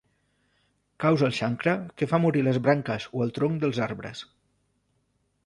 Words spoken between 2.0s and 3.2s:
que fa morir les branques